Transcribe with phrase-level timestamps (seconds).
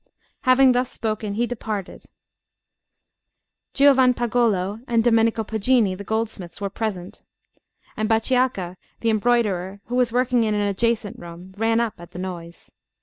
[0.45, 2.05] Having thus spoken he departed.
[3.75, 7.21] Giovanpagolo and Domenico Poggini, the goldsmiths, were present;
[7.95, 12.17] and Bachiacca, the embroiderer, who was working in an adjacent room, ran up at the
[12.17, 12.71] noise.